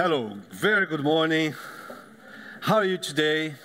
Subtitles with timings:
[0.00, 1.56] Hello, very good morning.
[2.60, 3.56] How are you today?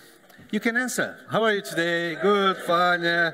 [0.49, 1.15] You can answer.
[1.29, 2.15] How are you today?
[2.15, 3.29] Good, fine, yeah.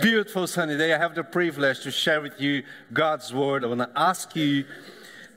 [0.00, 0.94] Beautiful sunny day.
[0.94, 3.64] I have the privilege to share with you God's word.
[3.64, 4.64] I want to ask you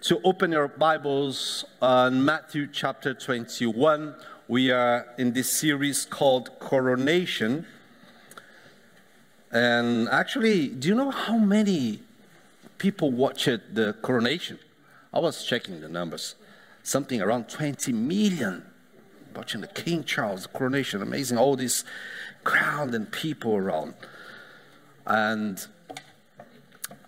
[0.03, 4.15] to open your Bibles on Matthew chapter 21.
[4.47, 7.65] We are in this series called Coronation.
[9.51, 12.03] And actually, do you know how many
[12.77, 14.59] people watched the coronation?
[15.13, 16.35] I was checking the numbers
[16.83, 18.63] something around 20 million
[19.35, 21.01] watching the King Charles coronation.
[21.01, 21.83] Amazing, all this
[22.43, 23.93] crowd and people around.
[25.05, 25.65] And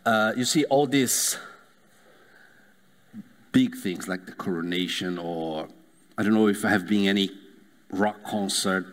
[0.05, 1.37] uh, you see all these
[3.51, 5.67] big things like the coronation, or
[6.17, 7.31] I don't know if I have been any
[7.91, 8.85] rock concert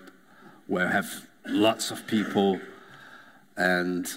[0.66, 2.60] where I have lots of people,
[3.56, 4.10] and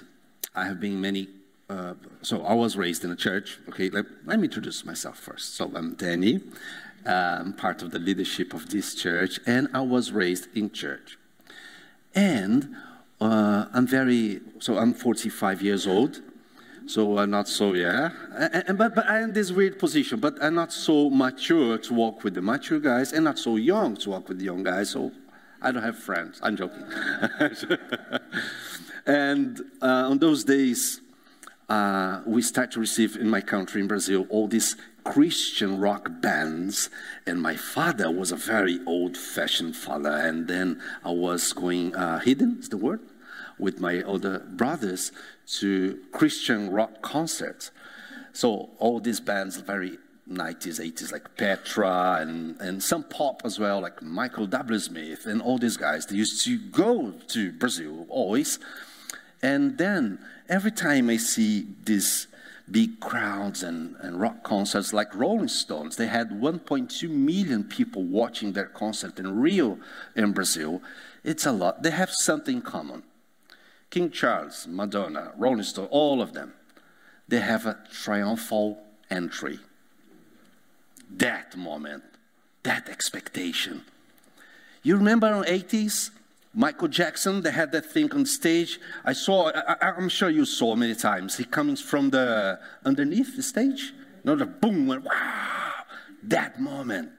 [0.56, 1.28] I have been many
[1.72, 3.58] uh, so I was raised in a church.
[3.70, 5.56] Okay, let, let me introduce myself first.
[5.56, 6.42] So I'm Danny.
[7.06, 11.18] I'm part of the leadership of this church, and I was raised in church.
[12.14, 12.76] And
[13.22, 16.22] uh, I'm very, so I'm 45 years old.
[16.88, 18.10] So I'm not so, yeah.
[18.36, 21.94] And, and, but, but I'm in this weird position, but I'm not so mature to
[21.94, 24.90] walk with the mature guys and not so young to walk with the young guys.
[24.90, 25.12] So
[25.62, 26.40] I don't have friends.
[26.44, 26.84] I'm joking.
[29.06, 31.01] and uh, on those days,
[31.70, 36.90] uh, we start to receive in my country, in Brazil, all these Christian rock bands.
[37.26, 40.12] And my father was a very old fashioned father.
[40.12, 43.00] And then I was going uh, hidden, is the word,
[43.58, 45.12] with my older brothers
[45.60, 47.72] to Christian rock concerts.
[48.34, 49.98] So all these bands, very
[50.30, 54.80] 90s, 80s, like Petra and, and some pop as well, like Michael W.
[54.80, 56.06] Smith and all these guys.
[56.06, 58.60] They used to go to Brazil always.
[59.42, 62.28] And then every time I see these
[62.70, 68.54] big crowds and, and rock concerts like Rolling Stones, they had 1.2 million people watching
[68.54, 69.78] their concert in Rio
[70.16, 70.82] in Brazil.
[71.24, 71.84] It's a lot.
[71.84, 73.04] They have something common.
[73.90, 76.54] King Charles, Madonna, Rolling Stone, all of them,
[77.28, 79.60] they have a triumphal entry.
[81.10, 82.04] That moment,
[82.64, 83.84] that expectation.
[84.82, 86.12] You remember in the 80s?
[86.54, 88.80] Michael Jackson, they had that thing on stage.
[89.06, 91.38] I saw, I, am sure you saw many times.
[91.38, 93.94] He comes from the underneath the stage.
[94.24, 95.74] You know, the boom, and wow,
[96.24, 97.12] that moment.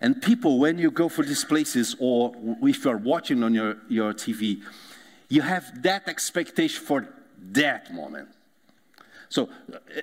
[0.00, 4.14] And people, when you go for these places, or if you're watching on your, your
[4.14, 4.62] TV,
[5.28, 7.08] you have that expectation for
[7.52, 8.28] that moment.
[9.28, 9.48] So,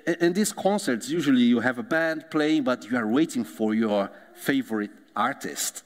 [0.06, 4.10] in these concerts, usually you have a band playing, but you are waiting for your
[4.34, 5.82] favorite artist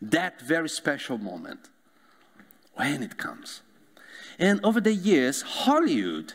[0.00, 1.68] that very special moment
[2.74, 3.62] when it comes.
[4.38, 6.32] And over the years, Hollywood,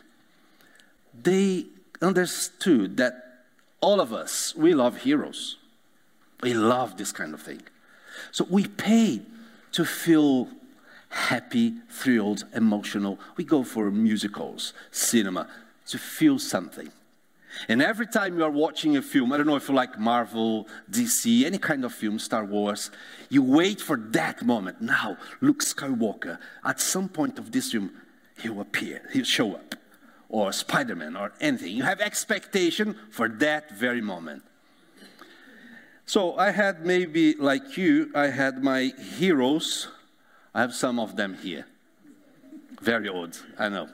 [1.14, 1.66] they
[2.02, 3.44] understood that
[3.82, 5.58] all of us, we love heroes.
[6.42, 7.62] We love this kind of thing.
[8.32, 9.22] So we pay
[9.72, 10.50] to feel
[11.10, 13.20] happy, thrilled, emotional.
[13.38, 15.48] We go for musicals, cinema,
[15.88, 16.92] to feel something.
[17.68, 20.68] And every time you are watching a film, I don't know if you like Marvel,
[20.92, 22.92] DC, any kind of film, Star Wars,
[23.30, 24.82] you wait for that moment.
[24.82, 27.92] Now, Luke Skywalker, at some point of this film,
[28.42, 29.76] he'll appear, he'll show up.
[30.28, 31.72] Or Spider Man, or anything.
[31.76, 34.44] You have expectation for that very moment.
[36.08, 39.88] So I had maybe, like you, I had my heroes.
[40.54, 41.68] I have some of them here.
[42.82, 43.88] Very old, I know.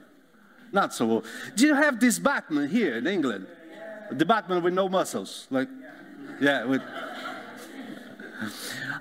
[0.72, 1.26] Not so old.
[1.56, 3.48] Do you have this Batman here in England?
[4.12, 5.48] The Batman with no muscles.
[5.50, 5.68] Like,
[6.40, 6.82] yeah, with.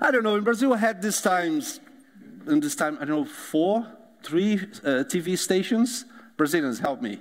[0.01, 0.35] I don't know.
[0.35, 1.79] In Brazil, I had this times,
[2.47, 3.87] in this time, I don't know, four,
[4.23, 6.05] three uh, TV stations.
[6.37, 7.19] Brazilians, help me.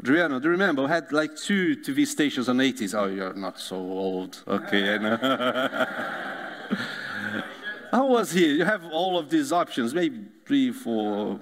[0.00, 0.84] Adriano, do you remember?
[0.84, 2.94] I had like two TV stations on 80s.
[2.94, 4.42] Oh, you're not so old.
[4.48, 5.16] Okay, I know.
[7.90, 8.54] How was here?
[8.54, 11.38] You have all of these options, maybe three, four,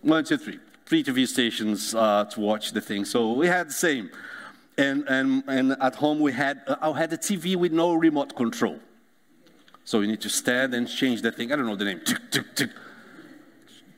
[0.00, 0.58] one, two, three
[0.90, 3.04] free TV stations uh, to watch the thing.
[3.04, 4.10] So we had the same.
[4.76, 8.34] And, and, and at home we had, uh, I had a TV with no remote
[8.34, 8.80] control.
[9.84, 11.52] So you need to stand and change the thing.
[11.52, 12.02] I don't know the name.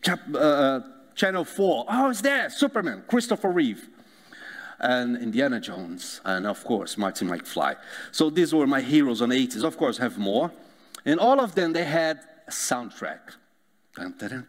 [0.04, 0.80] Uh, uh,
[1.14, 1.86] channel 4.
[1.88, 2.50] Oh, it's there.
[2.50, 3.88] Superman, Christopher Reeve.
[4.78, 6.20] And Indiana Jones.
[6.26, 7.76] And of course, Marty McFly.
[8.10, 9.64] So these were my heroes on 80s.
[9.64, 10.50] Of course, have more.
[11.06, 13.20] And all of them, they had a soundtrack.
[13.94, 14.46] Dun, dun,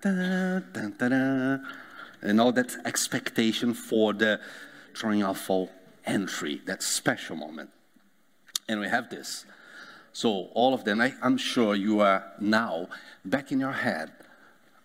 [0.98, 1.66] dun,
[2.24, 4.40] and all that expectation for the
[4.94, 5.70] triumphal
[6.06, 7.70] entry, that special moment.
[8.68, 9.46] And we have this.
[10.14, 12.88] So, all of them, I, am sure you are now
[13.26, 14.12] back in your head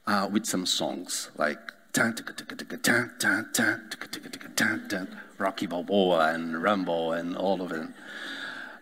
[0.07, 1.59] uh, with some songs like
[5.39, 7.95] Rocky Balboa and Rambo and all of them.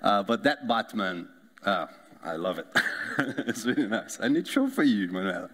[0.02, 1.28] Uh, but that Batman,
[1.64, 1.86] uh,
[2.22, 2.66] I love it.
[3.18, 4.18] it's really nice.
[4.20, 5.50] I need show for you, Manuel.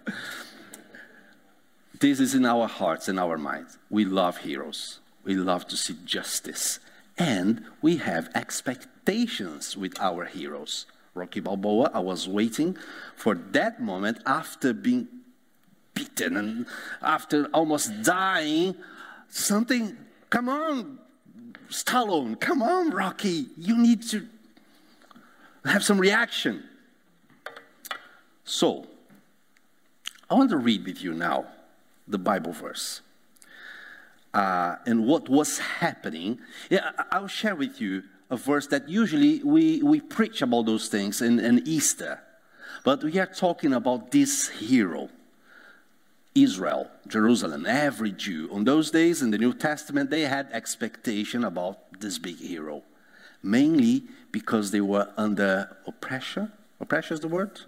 [2.03, 3.79] This is in our hearts and our minds.
[3.89, 4.99] We love heroes.
[5.23, 6.81] We love to see justice.
[7.17, 10.87] And we have expectations with our heroes.
[11.15, 12.77] Rocky Balboa, I was waiting
[13.15, 15.07] for that moment after being
[15.95, 16.67] beaten and
[17.03, 18.75] after almost dying.
[19.29, 19.97] Something,
[20.29, 20.99] come on,
[21.69, 24.27] Stallone, come on, Rocky, you need to
[25.65, 26.65] have some reaction.
[28.43, 28.89] So,
[30.29, 31.47] I want to read with you now
[32.07, 33.01] the Bible verse.
[34.35, 36.39] Uh, and what was happening.
[36.71, 41.21] Yeah, I'll share with you a verse that usually we, we preach about those things
[41.21, 42.21] in, in Easter.
[42.83, 45.11] But we are talking about this hero,
[46.35, 48.49] Israel, Jerusalem, every Jew.
[48.51, 52.83] On those days in the New Testament, they had expectation about this big hero,
[53.43, 56.51] mainly because they were under oppression.
[56.81, 57.61] Oppression is the word?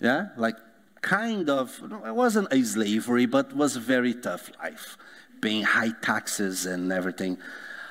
[0.00, 0.56] Yeah, like
[1.00, 4.96] kind of, it wasn't a slavery, but was a very tough life,
[5.40, 7.38] paying high taxes and everything.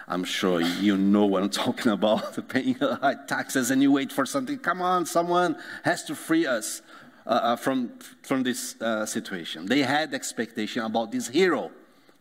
[0.07, 4.25] I'm sure you know what I'm talking about, paying high taxes and you wait for
[4.25, 4.57] something.
[4.59, 6.81] Come on, someone has to free us
[7.25, 9.65] uh, uh, from, from this uh, situation.
[9.65, 11.71] They had expectation about this hero,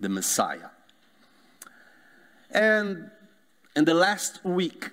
[0.01, 0.71] the Messiah.
[2.51, 3.11] And
[3.77, 4.91] in the last week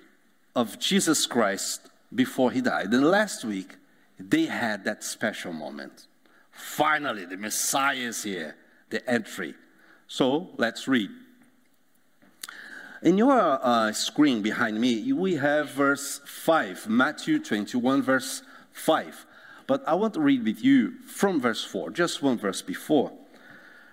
[0.54, 3.76] of Jesus Christ, before he died, in the last week,
[4.18, 6.06] they had that special moment.
[6.50, 8.56] Finally, the Messiah is here,
[8.90, 9.54] the entry.
[10.06, 11.10] So let's read.
[13.02, 19.26] In your uh, screen behind me, we have verse 5, Matthew 21, verse 5.
[19.66, 23.12] But I want to read with you from verse 4, just one verse before.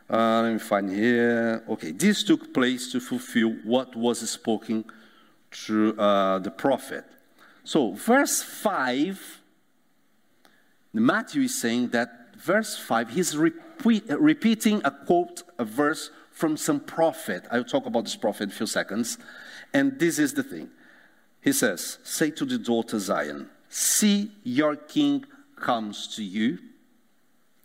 [0.10, 1.64] Uh, let me find here.
[1.70, 4.86] Okay, this took place to fulfill what was spoken
[5.52, 7.06] through uh, the prophet.
[7.64, 9.41] So, verse 5,
[10.94, 16.80] Matthew is saying that verse 5, he's repeat, repeating a quote, a verse from some
[16.80, 17.46] prophet.
[17.52, 19.18] I'll talk about this prophet in a few seconds.
[19.74, 20.70] And this is the thing.
[21.42, 26.60] He says, Say to the daughter Zion, See, your king comes to you.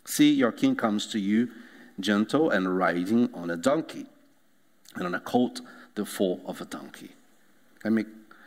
[0.05, 1.51] See, your king comes to you,
[1.99, 4.07] gentle and riding on a donkey,
[4.95, 5.61] and on a colt,
[5.97, 7.11] the foal of a donkey.
[7.83, 8.05] Let me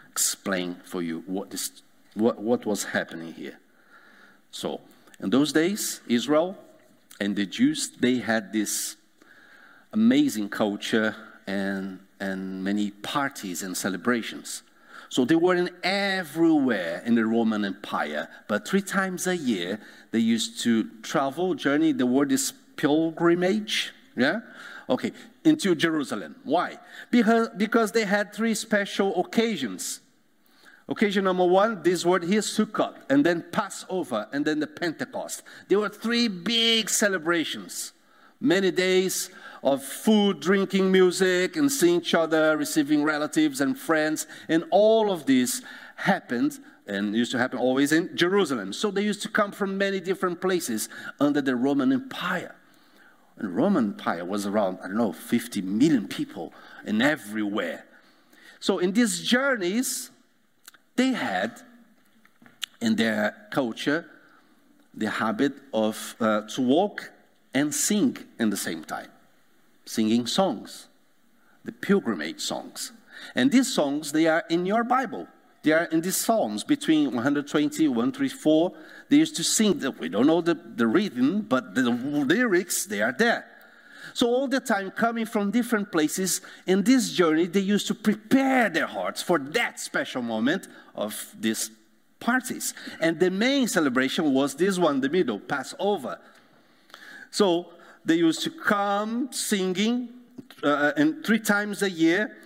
[0.10, 1.82] explain for you what, this,
[2.14, 3.60] what, what was happening here.
[4.52, 4.82] So,
[5.20, 6.58] in those days, Israel
[7.20, 8.96] and the Jews, they had this
[9.94, 11.16] amazing culture
[11.48, 14.64] and, and many parties and celebrations.
[15.10, 18.30] So they were in everywhere in the Roman Empire.
[18.48, 19.80] But three times a year,
[20.12, 21.92] they used to travel, journey.
[21.94, 23.92] The word is pilgrimage.
[24.16, 24.42] Yeah?
[24.88, 25.12] Okay,
[25.44, 26.36] into Jerusalem.
[26.44, 26.78] Why?
[27.10, 30.02] Because, because they had three special occasions.
[30.90, 35.44] Occasion number one, this word here, Sukkot, and then Passover, and then the Pentecost.
[35.68, 37.94] There were three big celebrations,
[38.42, 39.30] many days
[39.62, 44.26] of food, drinking, music, and seeing each other, receiving relatives and friends.
[44.48, 45.62] And all of this
[45.96, 46.58] happened
[46.88, 48.74] and used to happen always in Jerusalem.
[48.74, 50.90] So they used to come from many different places
[51.20, 52.56] under the Roman Empire.
[53.38, 56.52] And Roman Empire was around, I don't know, 50 million people
[56.84, 57.86] and everywhere.
[58.60, 60.10] So in these journeys,
[61.00, 61.62] they had
[62.82, 64.06] in their culture
[64.94, 67.12] the habit of uh, to walk
[67.54, 69.12] and sing in the same time
[69.86, 70.88] singing songs,
[71.64, 72.92] the pilgrimage songs.
[73.34, 75.28] And these songs, they are in your Bible.
[75.64, 78.72] They are in these Psalms between 120, 134.
[79.10, 83.02] They used to sing, the, we don't know the, the rhythm, but the lyrics, they
[83.02, 83.46] are there.
[84.14, 88.70] So all the time coming from different places in this journey, they used to prepare
[88.70, 91.72] their hearts for that special moment of these
[92.20, 92.74] parties.
[93.00, 96.20] And the main celebration was this one, the middle, Passover.
[97.32, 97.74] So
[98.06, 100.10] they used to come singing,
[100.64, 102.38] uh, and three times a year,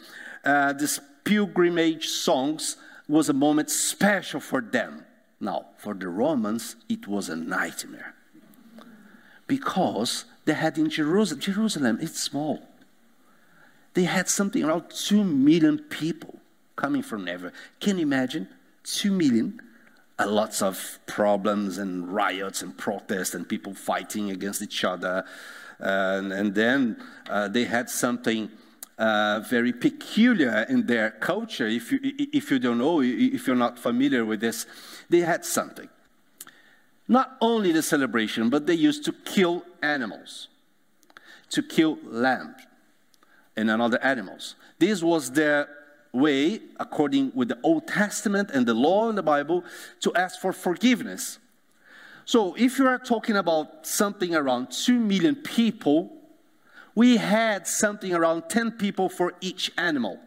[0.43, 2.77] uh, this pilgrimage songs
[3.07, 5.05] was a moment special for them.
[5.39, 8.13] Now, for the Romans, it was a nightmare
[9.47, 12.61] because they had in Jerusalem, Jerusalem, it's small.
[13.93, 16.39] They had something around 2 million people
[16.75, 17.53] coming from everywhere.
[17.79, 18.47] Can you imagine?
[18.83, 19.61] 2 million
[20.19, 25.23] uh, lots of problems and riots and protests and people fighting against each other.
[25.79, 26.97] and, and then
[27.29, 28.49] uh, they had something
[28.97, 31.67] uh, very peculiar in their culture.
[31.67, 34.65] If you, if you don't know, if you're not familiar with this,
[35.09, 35.89] they had something.
[37.13, 40.47] Not only the celebration, but they used to kill animals
[41.53, 42.63] to kill lambs
[43.55, 44.55] and other animals.
[44.79, 45.69] This was their
[46.11, 49.63] way, according with the Old Testament and the law in the Bible,
[49.99, 51.37] to ask for forgiveness.
[52.25, 56.11] So if you are talking about something around 2 million people,
[56.95, 60.19] we had something around 10 people for each animal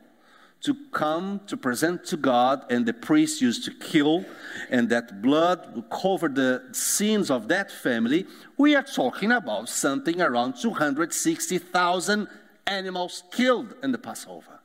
[0.66, 4.24] to come to present to God, and the priest used to kill,
[4.68, 8.26] and that blood would cover the sins of that family.
[8.58, 12.28] We are talking about something around 260,000
[12.66, 14.60] animals killed in the Passover.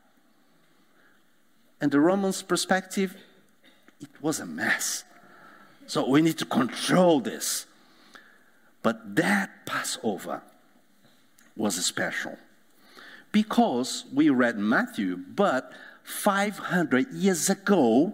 [1.79, 3.15] And the Romans' perspective,
[3.99, 5.03] it was a mess.
[5.87, 7.65] So we need to control this.
[8.81, 10.41] But that Passover
[11.55, 12.37] was special
[13.31, 15.71] because we read Matthew, but
[16.03, 18.13] 500 years ago,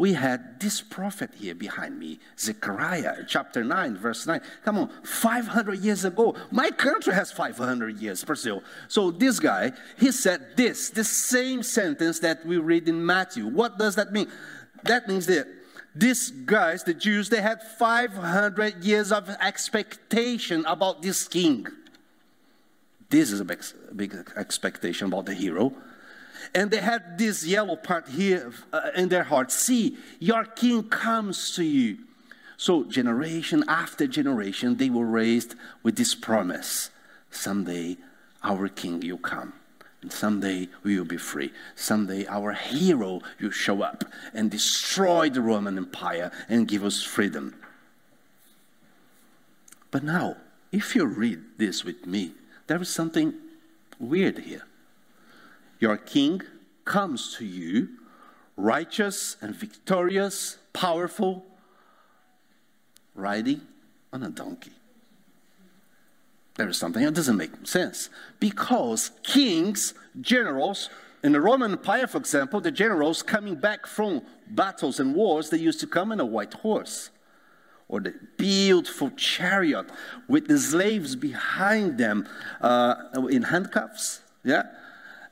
[0.00, 4.40] we had this prophet here behind me, Zechariah, chapter 9, verse 9.
[4.64, 8.62] Come on, 500 years ago, my country has 500 years, Brazil.
[8.88, 13.46] So this guy, he said this, the same sentence that we read in Matthew.
[13.46, 14.28] What does that mean?
[14.84, 15.46] That means that
[15.94, 21.66] these guys, the Jews, they had 500 years of expectation about this king.
[23.10, 23.62] This is a big,
[23.94, 25.74] big expectation about the hero.
[26.54, 29.52] And they had this yellow part here uh, in their heart.
[29.52, 31.98] See, your king comes to you.
[32.56, 36.90] So, generation after generation, they were raised with this promise
[37.30, 37.96] someday
[38.42, 39.52] our king will come.
[40.02, 41.52] And someday we will be free.
[41.74, 47.54] Someday our hero will show up and destroy the Roman Empire and give us freedom.
[49.90, 50.36] But now,
[50.72, 52.32] if you read this with me,
[52.66, 53.34] there is something
[53.98, 54.62] weird here.
[55.80, 56.42] Your king
[56.84, 57.88] comes to you,
[58.56, 61.46] righteous and victorious, powerful,
[63.14, 63.62] riding
[64.12, 64.72] on a donkey.
[66.56, 68.10] There is something that doesn't make sense.
[68.38, 70.90] Because kings, generals,
[71.22, 75.58] in the Roman Empire, for example, the generals coming back from battles and wars, they
[75.58, 77.10] used to come in a white horse
[77.88, 79.86] or the beautiful chariot
[80.28, 82.28] with the slaves behind them
[82.60, 82.94] uh,
[83.30, 84.20] in handcuffs.
[84.44, 84.64] Yeah?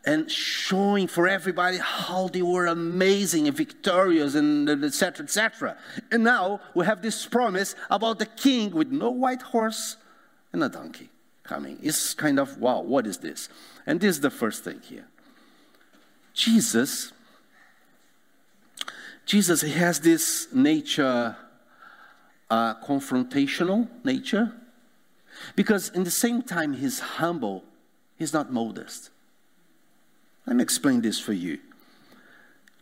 [0.05, 5.77] And showing for everybody how they were amazing and victorious and etc etc
[6.11, 9.97] and now we have this promise about the king with no white horse
[10.53, 11.11] and a donkey
[11.49, 11.79] coming.
[11.83, 13.49] It's kind of wow what is this?
[13.87, 15.07] And this is the first thing here.
[16.35, 17.13] Jesus
[19.27, 21.37] jesus he has this nature
[22.49, 24.53] uh, confrontational nature
[25.55, 27.63] because in the same time he's humble
[28.17, 29.11] he's not modest
[30.49, 31.59] let me explain this for you.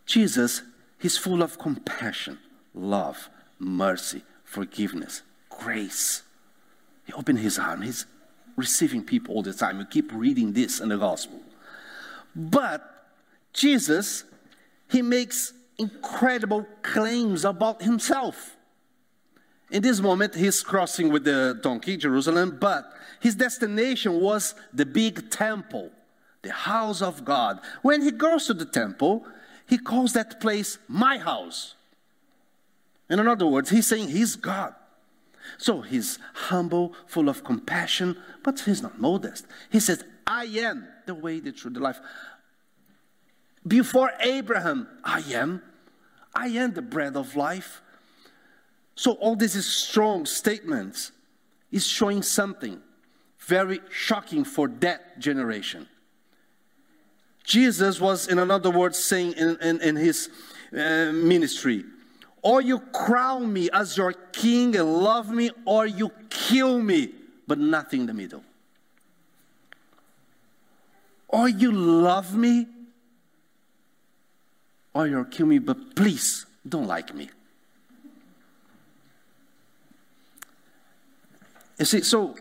[0.07, 0.63] Jesus,
[1.01, 2.39] he's full of compassion,
[2.73, 6.23] love, mercy, forgiveness, grace.
[7.07, 7.83] He opened his arm.
[7.83, 8.07] He's
[8.55, 9.81] receiving people all the time.
[9.81, 11.41] You keep reading this in the gospel.
[12.37, 13.09] But
[13.53, 14.23] Jesus,
[14.89, 18.57] he makes incredible claims about himself.
[19.73, 25.33] In this moment, he's crossing with the donkey, Jerusalem, but his destination was the big
[25.33, 25.91] temple
[26.47, 27.61] the house of God.
[27.83, 29.27] When he goes to the temple,
[29.67, 31.75] he calls that place my house.
[33.09, 34.75] And In other words, he's saying he's God.
[35.59, 39.47] So he's humble, full of compassion, but he's not modest.
[39.71, 42.01] He says, I am the way, the truth, the life.
[43.67, 45.63] Before Abraham, I am.
[46.35, 47.83] I am the bread of life.
[48.95, 51.13] So all these strong statements
[51.73, 52.81] is showing something
[53.39, 55.89] very shocking for that generation.
[57.47, 60.29] Jesus was, in another words, saying in, in, in his
[60.73, 61.85] uh, ministry,
[62.43, 67.13] or you crown me as your king and love me, or you kill me,
[67.47, 68.43] but nothing in the middle.
[71.29, 72.67] Or you love me,
[74.93, 77.31] or you kill me, but please don't like me.
[81.79, 82.35] You see, so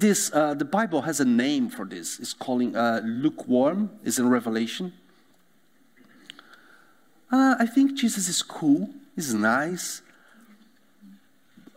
[0.00, 2.18] this, uh, the Bible has a name for this.
[2.20, 4.92] It's calling uh, lukewarm, is in Revelation.
[7.30, 10.02] Uh, I think Jesus is cool, he's nice.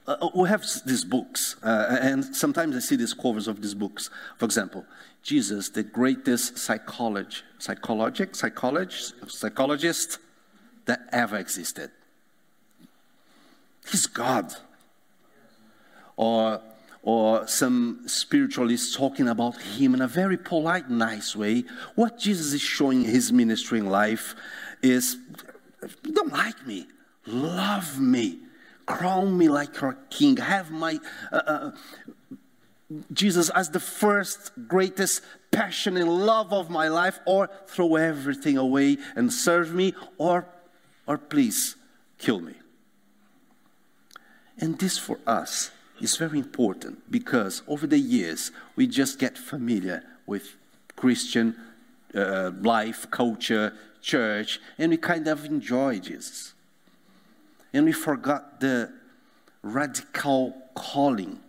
[0.05, 4.09] Uh, we have these books, uh, and sometimes I see these covers of these books.
[4.37, 4.85] For example,
[5.21, 10.19] Jesus, the greatest psychologist, psychologic, psychologist, psychologist
[10.85, 11.91] that ever existed.
[13.89, 14.53] He's God.
[16.15, 16.61] Or
[17.01, 21.63] or some spiritualists talking about him in a very polite, nice way.
[21.95, 24.35] What Jesus is showing his ministry in life
[24.81, 25.17] is
[26.03, 26.87] don't like me,
[27.25, 28.39] love me,
[28.85, 30.99] crown me like your king, have my,
[31.31, 31.71] uh, uh,
[33.13, 38.97] Jesus as the first, greatest passion and love of my life, or throw everything away
[39.15, 40.47] and serve me, or,
[41.07, 41.75] or please
[42.17, 42.55] kill me.
[44.57, 50.03] And this for us is very important because over the years we just get familiar
[50.25, 50.55] with
[50.95, 51.55] Christian
[52.15, 56.53] uh, life, culture, church, and we kind of enjoy Jesus.
[57.73, 58.91] And we forgot the
[59.61, 61.39] radical calling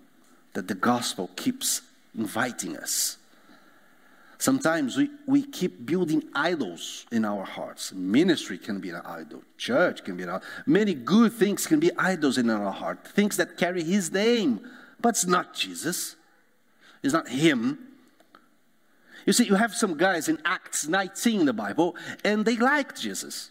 [0.52, 1.82] that the gospel keeps
[2.16, 3.16] inviting us.
[4.40, 7.92] Sometimes we, we keep building idols in our hearts.
[7.92, 10.42] Ministry can be an idol, church can be an idol.
[10.64, 14.60] Many good things can be idols in our heart, things that carry His name,
[14.98, 16.16] but it's not Jesus,
[17.02, 17.78] it's not Him.
[19.26, 21.94] You see, you have some guys in Acts 19 in the Bible,
[22.24, 23.50] and they liked Jesus.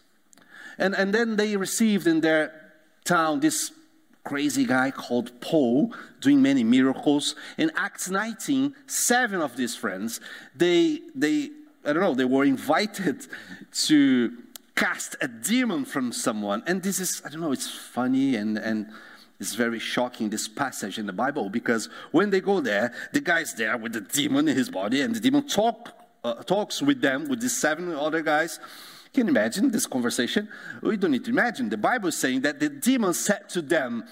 [0.76, 2.52] And, and then they received in their
[3.04, 3.70] town this
[4.30, 7.34] crazy guy called Paul doing many miracles.
[7.58, 10.20] In Acts 19, seven of these friends,
[10.54, 11.50] they, they,
[11.84, 13.26] I don't know, they were invited
[13.86, 14.38] to
[14.76, 16.62] cast a demon from someone.
[16.68, 18.86] And this is, I don't know, it's funny and, and
[19.40, 23.54] it's very shocking, this passage in the Bible, because when they go there, the guy's
[23.54, 27.28] there with the demon in his body, and the demon talk, uh, talks with them,
[27.28, 28.60] with these seven other guys.
[29.12, 30.48] Can you imagine this conversation?
[30.82, 31.68] We don't need to imagine.
[31.68, 34.04] The Bible is saying that the demon said to them,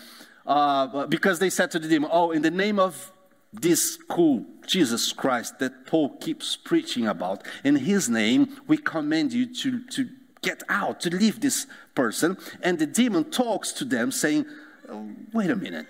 [0.47, 3.13] uh, because they said to the demon, Oh, in the name of
[3.53, 9.47] this cool Jesus Christ that Paul keeps preaching about, in his name, we command you
[9.55, 10.09] to, to
[10.43, 12.37] get out, to leave this person.
[12.63, 14.47] And the demon talks to them, saying,
[14.89, 15.87] oh, Wait a minute.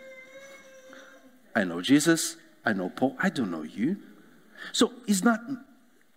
[1.54, 3.96] I know Jesus, I know Paul, I don't know you.
[4.72, 5.40] So it's not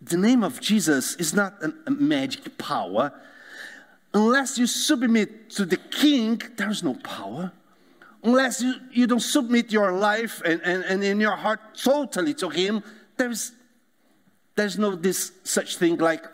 [0.01, 1.53] the name of Jesus is not
[1.85, 3.13] a magic power.
[4.13, 7.51] Unless you submit to the king, there's no power.
[8.23, 12.49] Unless you, you don't submit your life and, and, and in your heart totally to
[12.49, 12.83] him,
[13.17, 13.51] there's,
[14.55, 16.25] there's no this such thing like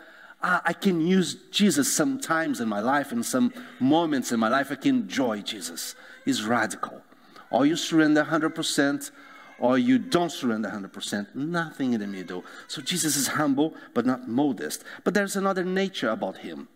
[0.42, 4.70] ah, I can use Jesus sometimes in my life, in some moments in my life,
[4.70, 5.94] I can enjoy Jesus.
[6.24, 7.02] He's radical.
[7.50, 9.10] Or you surrender 100%,
[9.58, 12.44] or you don't surrender 100%, nothing in the middle.
[12.68, 14.84] So Jesus is humble, but not modest.
[15.04, 16.68] But there's another nature about him,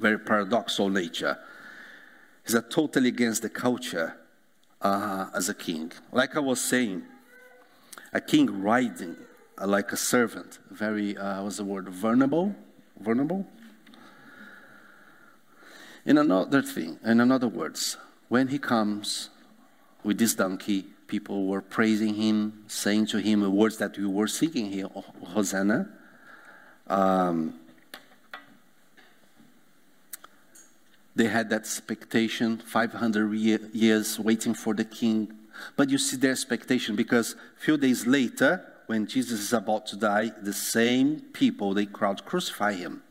[0.00, 1.38] very paradoxical nature.
[2.44, 4.16] He's a totally against the culture
[4.80, 5.92] uh, as a king.
[6.12, 7.02] Like I was saying,
[8.12, 9.16] a king riding
[9.60, 12.54] uh, like a servant, very, uh, what's the word, vulnerable?
[12.98, 13.46] Vulnerable?
[16.04, 17.96] In another thing, in another words,
[18.28, 19.28] when he comes
[20.02, 24.26] with this donkey, people were praising him, saying to him the words that we were
[24.26, 24.88] seeking here,
[25.34, 25.86] Hosanna.
[26.86, 27.60] Um,
[31.14, 33.30] they had that expectation, 500
[33.74, 35.30] years waiting for the king.
[35.76, 39.96] But you see their expectation because a few days later, when Jesus is about to
[39.96, 43.02] die, the same people, they crowd crucify him.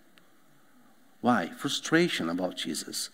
[1.22, 1.52] Why?
[1.56, 3.12] Frustration about Jesus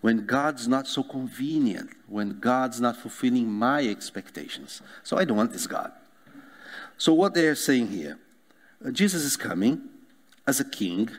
[0.00, 4.80] when God's not so convenient, when God's not fulfilling my expectations.
[5.02, 5.92] So I don't want this God.
[6.96, 8.18] So, what they are saying here
[8.84, 9.88] uh, Jesus is coming
[10.46, 11.10] as a king,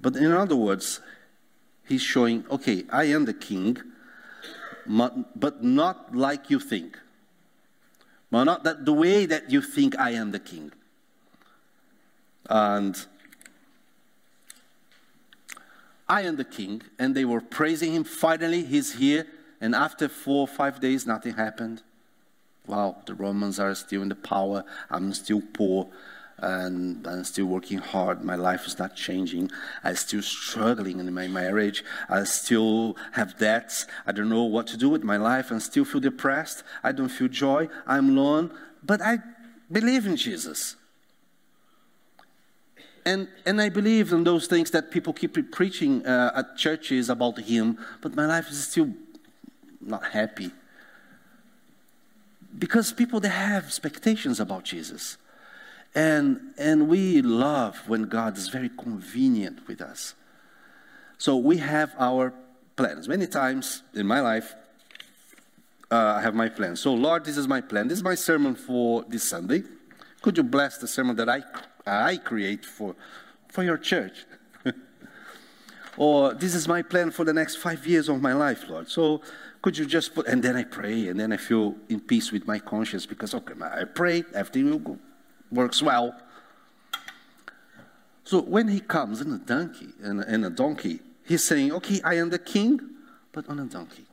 [0.00, 1.00] but in other words,
[1.86, 3.78] he's showing, okay, I am the king,
[4.86, 6.98] but not like you think.
[8.30, 10.72] But not that the way that you think I am the king.
[12.48, 13.06] And
[16.08, 16.82] I am the king.
[16.98, 18.04] And they were praising him.
[18.04, 19.26] Finally, he's here.
[19.60, 21.82] And after four or five days, nothing happened.
[22.66, 24.64] Wow, the Romans are still in the power.
[24.90, 25.88] I'm still poor
[26.38, 28.24] and I'm still working hard.
[28.24, 29.50] My life is not changing.
[29.84, 31.84] I'm still struggling in my marriage.
[32.08, 33.86] I still have debts.
[34.06, 35.52] I don't know what to do with my life.
[35.52, 36.64] I still feel depressed.
[36.82, 37.68] I don't feel joy.
[37.86, 38.50] I'm alone.
[38.82, 39.18] But I
[39.70, 40.76] believe in Jesus.
[43.04, 47.38] And, and I believe in those things that people keep preaching uh, at churches about
[47.38, 48.92] Him, but my life is still
[49.80, 50.52] not happy.
[52.56, 55.16] Because people, they have expectations about Jesus.
[55.94, 60.14] And, and we love when God is very convenient with us.
[61.18, 62.32] So we have our
[62.76, 63.08] plans.
[63.08, 64.54] Many times in my life,
[65.90, 66.80] uh, I have my plans.
[66.80, 67.88] So, Lord, this is my plan.
[67.88, 69.62] This is my sermon for this Sunday.
[70.22, 71.42] Could you bless the sermon that I
[71.86, 72.94] I create for,
[73.48, 74.24] for your church.
[75.96, 78.88] or this is my plan for the next five years of my life, Lord.
[78.88, 79.22] So
[79.62, 82.46] could you just put, and then I pray, and then I feel in peace with
[82.46, 84.98] my conscience because, okay, I pray, everything
[85.50, 86.14] works well.
[88.24, 92.00] So when he comes in a donkey, in a, in a donkey, he's saying, okay,
[92.04, 92.80] I am the king,
[93.32, 94.04] but on a donkey.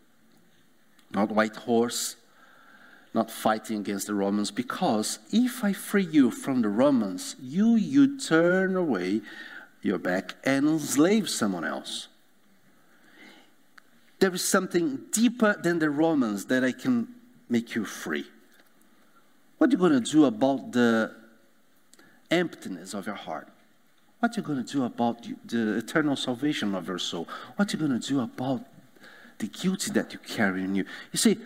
[1.11, 2.15] Not white horse,
[3.13, 8.19] not fighting against the Romans because if I free you from the Romans, you you
[8.19, 9.21] turn away
[9.81, 12.07] your back and enslave someone else.
[14.19, 17.07] There is something deeper than the Romans that I can
[17.47, 18.25] make you free.
[19.57, 21.15] What are you going to do about the
[22.29, 23.47] emptiness of your heart?
[24.19, 27.27] What are you going to do about the eternal salvation of your soul?
[27.55, 28.65] What are you going to do about
[29.37, 30.85] the guilty that you carry in you?
[31.13, 31.37] You see,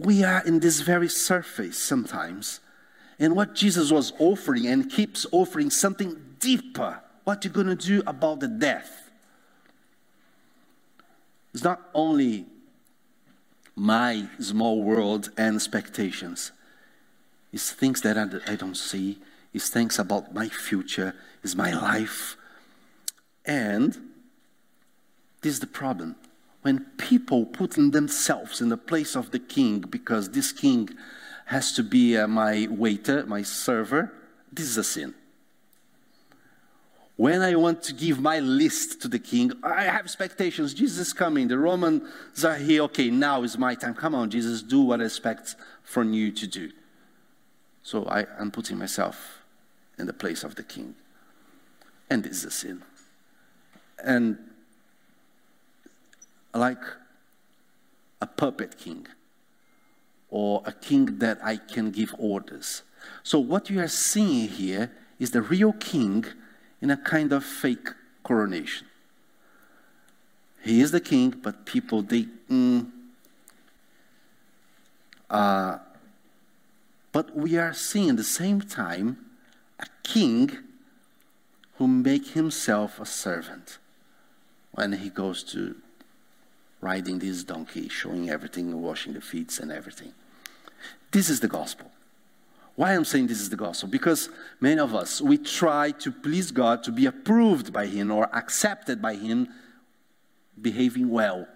[0.00, 2.60] we are in this very surface sometimes.
[3.18, 7.00] And what Jesus was offering and keeps offering something deeper.
[7.24, 9.10] What you going to do about the death?
[11.52, 12.46] It's not only
[13.76, 16.52] my small world and expectations.
[17.52, 19.18] It's things that I don't see.
[19.52, 21.14] It's things about my future.
[21.42, 22.36] It's my life.
[23.44, 23.92] And
[25.42, 26.16] this is the problem
[26.62, 30.90] when people put themselves in the place of the king because this king
[31.46, 34.12] has to be uh, my waiter, my server,
[34.52, 35.14] this is a sin.
[37.16, 40.72] When I want to give my list to the king, I have expectations.
[40.72, 41.48] Jesus is coming.
[41.48, 42.82] The Romans are here.
[42.84, 43.94] Okay, now is my time.
[43.94, 46.70] Come on, Jesus, do what I expect from you to do.
[47.82, 49.42] So I, am putting myself
[49.98, 50.94] in the place of the king.
[52.08, 52.82] And this is a sin.
[54.02, 54.38] And
[56.54, 56.82] like
[58.20, 59.06] a puppet king
[60.28, 62.82] or a king that I can give orders.
[63.22, 66.24] So, what you are seeing here is the real king
[66.80, 67.88] in a kind of fake
[68.22, 68.86] coronation.
[70.62, 72.26] He is the king, but people, they.
[72.50, 72.90] Mm,
[75.28, 75.78] uh,
[77.12, 79.16] but we are seeing at the same time
[79.78, 80.58] a king
[81.76, 83.78] who make himself a servant
[84.72, 85.76] when he goes to
[86.80, 90.12] riding this donkey, showing everything, washing the feet and everything.
[91.10, 91.90] This is the gospel.
[92.76, 93.88] Why I'm saying this is the gospel?
[93.88, 98.34] Because many of us, we try to please God, to be approved by Him or
[98.34, 99.48] accepted by Him,
[100.60, 101.46] behaving well,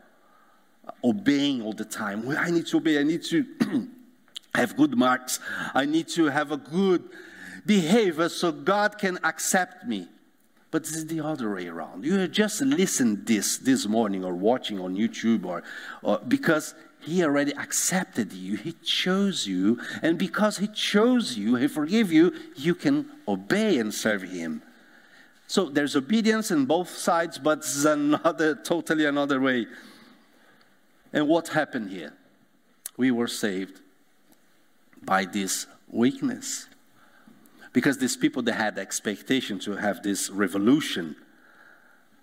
[1.02, 2.28] obeying all the time.
[2.28, 3.46] I need to obey, I need to
[4.54, 5.40] have good marks,
[5.72, 7.08] I need to have a good
[7.64, 10.08] behavior so God can accept me.
[10.74, 12.04] But this is the other way around.
[12.04, 15.62] You just listened this this morning or watching on YouTube or,
[16.02, 18.56] or because he already accepted you.
[18.56, 19.78] He chose you.
[20.02, 24.62] And because he chose you, he forgave you, you can obey and serve him.
[25.46, 29.68] So there's obedience in both sides, but it's another, totally another way.
[31.12, 32.14] And what happened here?
[32.96, 33.80] We were saved
[35.04, 36.66] by this weakness
[37.74, 41.16] because these people they had expectation to have this revolution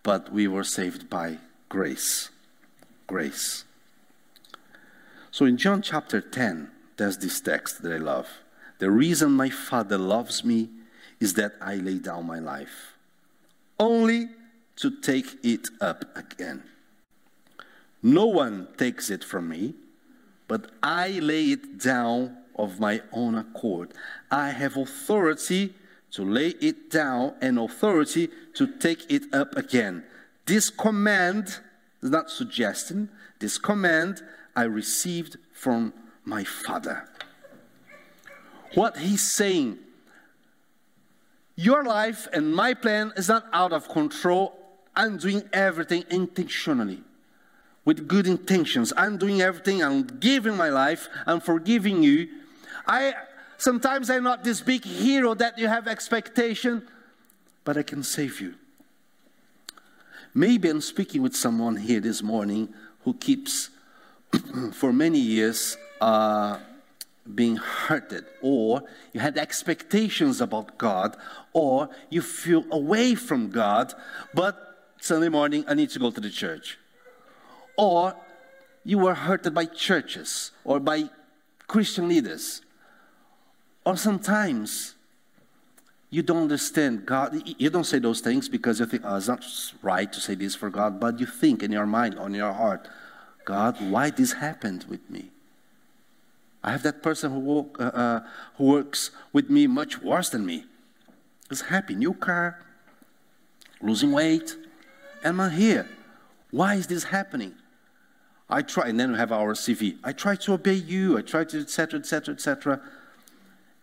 [0.01, 1.37] but we were saved by
[1.69, 2.31] grace
[3.05, 3.65] grace.
[5.29, 8.27] So in john chapter 10 there's this text that i love.
[8.79, 10.69] The reason my father loves me
[11.19, 12.93] is that i lay down my life
[13.77, 14.29] only
[14.77, 16.63] to take it up again.
[18.01, 19.75] No one takes it from me
[20.47, 23.93] but i lay it down of my own accord.
[24.29, 25.73] I have authority
[26.11, 30.03] to lay it down and authority to take it up again.
[30.45, 31.59] This command
[32.01, 33.09] is not suggestion,
[33.39, 34.21] this command
[34.55, 35.93] I received from
[36.25, 37.07] my Father.
[38.73, 39.79] What he's saying,
[41.55, 44.57] your life and my plan is not out of control.
[44.95, 47.03] I'm doing everything intentionally
[47.85, 48.93] with good intentions.
[48.95, 49.83] I'm doing everything.
[49.83, 51.07] I'm giving my life.
[51.25, 52.29] I'm forgiving you.
[52.87, 53.13] I
[53.57, 56.87] sometimes I'm not this big hero that you have expectation,
[57.63, 58.55] but I can save you.
[60.33, 63.69] Maybe I'm speaking with someone here this morning who keeps,
[64.73, 66.57] for many years, uh,
[67.35, 71.17] being hurted, or you had expectations about God,
[71.53, 73.93] or you feel away from God,
[74.33, 76.77] but Sunday morning I need to go to the church.
[77.77, 78.15] Or
[78.83, 81.09] you were hurted by churches or by
[81.67, 82.61] Christian leaders.
[83.85, 84.95] Or sometimes
[86.09, 87.41] you don't understand God.
[87.45, 89.43] You don't say those things because you think, oh, it's not
[89.81, 92.87] right to say this for God, but you think in your mind, on your heart,
[93.45, 95.31] God, why this happened with me?
[96.63, 98.19] I have that person who, uh, uh,
[98.57, 100.65] who works with me much worse than me.
[101.49, 102.61] Is happy, new car,
[103.81, 104.55] losing weight,
[105.23, 105.89] and I'm here.
[106.51, 107.55] Why is this happening?
[108.49, 109.97] I try, and then we have our CV.
[110.03, 111.17] I try to obey you.
[111.17, 112.81] I try to, etc., etc., etc.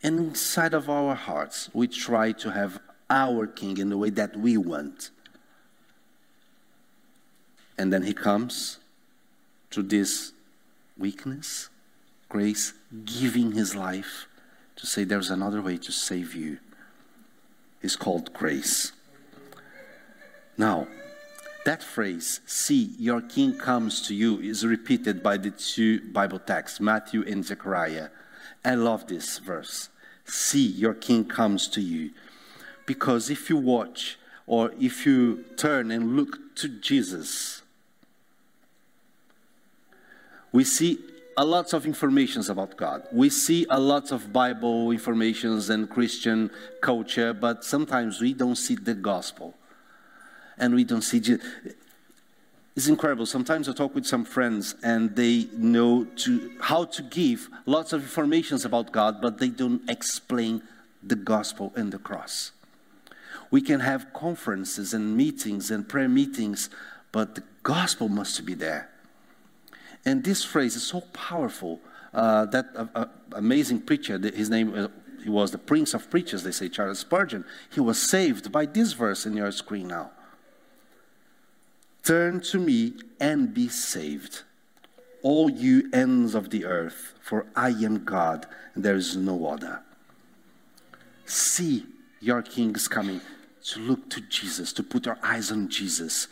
[0.02, 2.78] And inside of our hearts, we try to have
[3.10, 5.10] our king in the way that we want.
[7.76, 8.78] And then he comes
[9.70, 10.32] to this
[10.96, 11.68] weakness,
[12.28, 14.26] grace, giving his life
[14.76, 16.58] to say there's another way to save you,
[17.82, 18.92] is called grace.
[20.56, 20.88] Now,
[21.64, 26.80] that phrase, see, your king comes to you, is repeated by the two Bible texts,
[26.80, 28.08] Matthew and Zechariah.
[28.64, 29.88] I love this verse.
[30.24, 32.10] See, your king comes to you.
[32.86, 37.62] Because if you watch or if you turn and look to Jesus,
[40.52, 40.98] we see
[41.36, 43.06] a lot of informations about God.
[43.12, 48.74] We see a lot of Bible informations and Christian culture, but sometimes we don't see
[48.74, 49.54] the gospel.
[50.58, 51.44] And we don't see Jesus.
[52.78, 53.26] It's incredible.
[53.26, 58.02] Sometimes I talk with some friends and they know to, how to give lots of
[58.02, 60.62] informations about God, but they don't explain
[61.02, 62.52] the gospel and the cross.
[63.50, 66.70] We can have conferences and meetings and prayer meetings,
[67.10, 68.88] but the gospel must be there.
[70.04, 71.80] And this phrase is so powerful
[72.14, 74.86] uh, that an amazing preacher, his name, uh,
[75.24, 78.92] he was the prince of preachers, they say, Charles Spurgeon, he was saved by this
[78.92, 80.12] verse in your screen now.
[82.04, 84.42] Turn to me and be saved,
[85.22, 89.82] all you ends of the earth, for I am God and there is no other.
[91.26, 91.84] See
[92.20, 93.20] your king is coming
[93.64, 96.28] to look to Jesus, to put our eyes on Jesus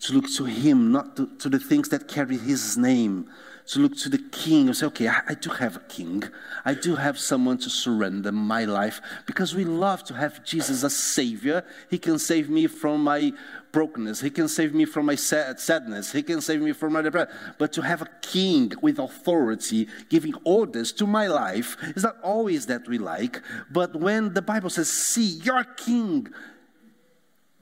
[0.00, 3.28] to look to Him, not to, to, the things that carry His name,
[3.68, 6.24] to look to the King and say, okay, I, I, do have a King.
[6.64, 10.96] I do have someone to surrender my life because we love to have Jesus as
[10.96, 11.62] Savior.
[11.90, 13.32] He can save me from my
[13.70, 17.02] brokenness, He can save me from my sad, sadness, He can save me from my
[17.02, 17.34] depression.
[17.58, 22.66] But to have a King with authority giving orders to my life is not always
[22.66, 26.28] that we like, but when the Bible says, see, your King,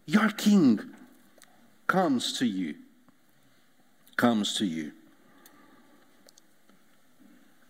[0.07, 0.81] your King
[1.89, 2.77] comes to you.
[4.17, 4.93] Comes to you.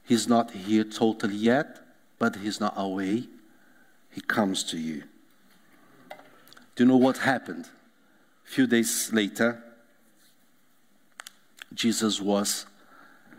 [0.07, 1.81] He's not here totally yet,
[2.19, 3.25] but he's not away.
[4.11, 5.03] He comes to you.
[6.75, 7.69] Do you know what happened?
[8.47, 9.63] A few days later,
[11.75, 12.67] Jesus was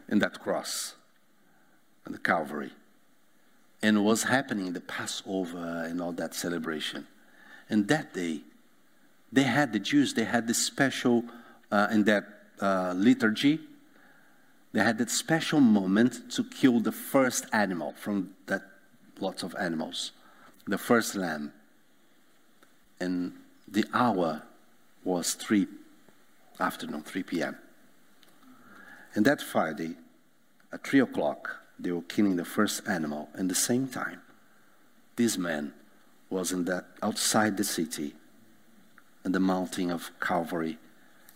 [0.09, 0.95] in that cross
[2.05, 2.71] on the Calvary.
[3.81, 7.07] And was happening the Passover and all that celebration.
[7.69, 8.41] And that day,
[9.31, 11.23] they had, the Jews, they had this special,
[11.71, 12.25] uh, in that
[12.59, 13.59] uh, liturgy,
[14.77, 18.61] they had that special moment to kill the first animal from that
[19.19, 20.11] lots of animals,
[20.67, 21.51] the first lamb.
[22.99, 23.33] And
[23.67, 24.43] the hour
[25.03, 25.65] was 3
[26.59, 27.57] afternoon, 3 p.m.
[29.15, 29.95] And that Friday,
[30.71, 33.29] at 3 o'clock, they were killing the first animal.
[33.33, 34.21] And the same time,
[35.15, 35.73] this man
[36.29, 38.13] was in that outside the city
[39.25, 40.77] in the mountain of Calvary,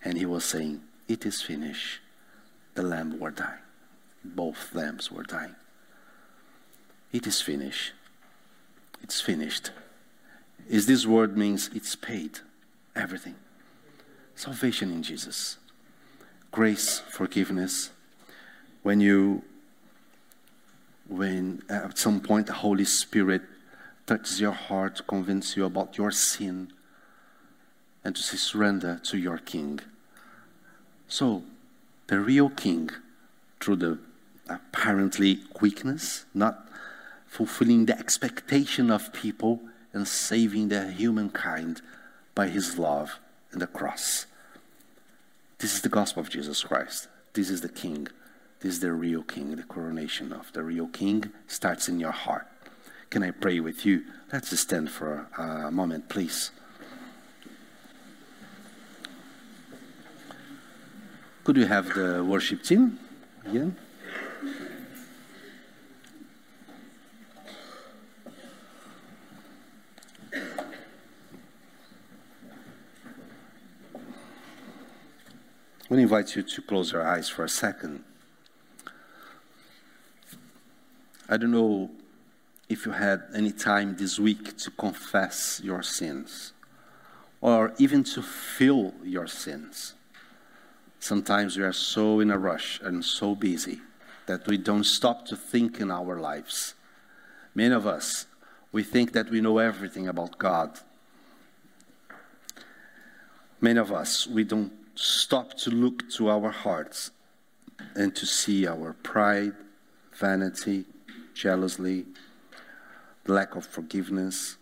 [0.05, 2.01] and he was saying, It is finished.
[2.75, 3.59] The lamb were dying.
[4.23, 5.55] Both lambs were dying.
[7.11, 7.93] It is finished.
[9.01, 9.71] It's finished.
[10.69, 12.39] Is this word means it's paid.
[12.95, 13.35] Everything.
[14.35, 15.57] Salvation in Jesus.
[16.51, 17.91] Grace, forgiveness.
[18.83, 19.43] When you
[21.07, 23.41] when at some point the Holy Spirit
[24.05, 26.71] touches your heart, convinces you about your sin,
[28.03, 29.79] and to surrender to your king.
[31.07, 31.43] So,
[32.11, 32.89] the real king,
[33.61, 33.97] through the
[34.49, 36.67] apparently quickness, not
[37.25, 39.61] fulfilling the expectation of people
[39.93, 41.81] and saving the humankind
[42.35, 43.17] by his love
[43.53, 44.25] and the cross.
[45.59, 47.07] This is the gospel of Jesus Christ.
[47.31, 48.09] This is the king.
[48.59, 49.55] This is the real king.
[49.55, 52.45] The coronation of the real king starts in your heart.
[53.09, 54.03] Can I pray with you?
[54.33, 56.51] Let's stand for a moment, please.
[61.43, 62.99] Could we have the worship team
[63.45, 63.75] again?
[75.89, 78.03] I invite you to close your eyes for a second.
[81.27, 81.89] I don't know
[82.69, 86.53] if you had any time this week to confess your sins
[87.41, 89.95] or even to feel your sins.
[91.01, 93.81] Sometimes we are so in a rush and so busy
[94.27, 96.75] that we don't stop to think in our lives.
[97.55, 98.27] Many of us,
[98.71, 100.79] we think that we know everything about God.
[103.59, 107.09] Many of us, we don't stop to look to our hearts
[107.95, 109.53] and to see our pride,
[110.13, 110.85] vanity,
[111.33, 112.05] jealousy,
[113.25, 114.57] lack of forgiveness,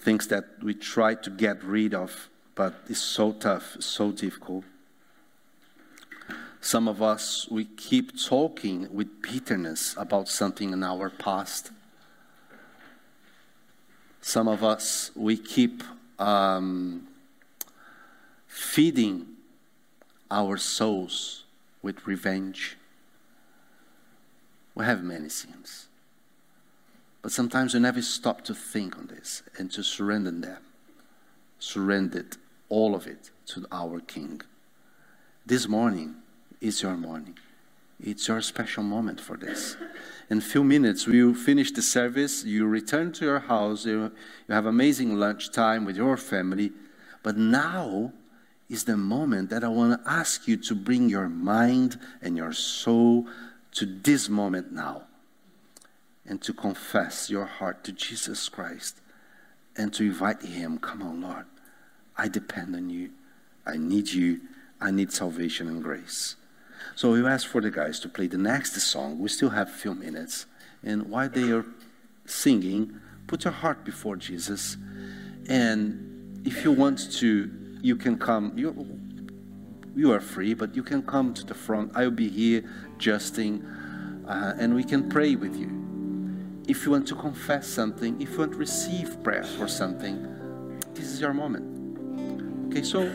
[0.00, 4.64] things that we try to get rid of but it's so tough, so difficult.
[6.60, 11.70] Some of us, we keep talking with bitterness about something in our past.
[14.20, 15.84] Some of us, we keep
[16.18, 17.06] um,
[18.48, 19.26] feeding
[20.28, 21.44] our souls
[21.80, 22.76] with revenge.
[24.74, 25.86] We have many sins.
[27.22, 30.58] But sometimes we never stop to think on this and to surrender them.
[31.60, 32.26] Surrender
[32.68, 34.40] all of it to our King.
[35.46, 36.16] This morning
[36.60, 37.38] is your morning.
[38.00, 39.76] It's your special moment for this.
[40.30, 42.44] In a few minutes, we will finish the service.
[42.44, 43.86] You return to your house.
[43.86, 44.12] You,
[44.46, 46.70] you have amazing lunch time with your family.
[47.22, 48.12] But now
[48.68, 52.52] is the moment that I want to ask you to bring your mind and your
[52.52, 53.26] soul
[53.72, 55.04] to this moment now
[56.26, 59.00] and to confess your heart to Jesus Christ
[59.76, 60.78] and to invite Him.
[60.78, 61.46] Come on, Lord.
[62.18, 63.10] I depend on you.
[63.64, 64.40] I need you.
[64.80, 66.34] I need salvation and grace.
[66.94, 69.18] So we ask for the guys to play the next song.
[69.20, 70.46] We still have a few minutes.
[70.82, 71.64] And while they are
[72.26, 74.76] singing, put your heart before Jesus.
[75.48, 77.50] And if you want to,
[77.82, 78.52] you can come.
[78.56, 78.98] You,
[79.94, 81.92] you are free, but you can come to the front.
[81.94, 82.64] I'll be here,
[82.98, 85.74] Justin, uh, and we can pray with you.
[86.68, 91.06] If you want to confess something, if you want to receive prayer for something, this
[91.06, 91.77] is your moment.
[92.68, 93.08] Okay, so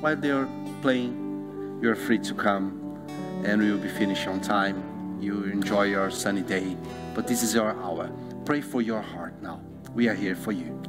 [0.00, 0.46] while they're
[0.82, 3.00] playing, you're free to come
[3.42, 5.18] and we will be finished on time.
[5.18, 6.76] You enjoy your sunny day,
[7.14, 8.10] but this is your hour.
[8.44, 9.62] Pray for your heart now.
[9.94, 10.82] We are here for you.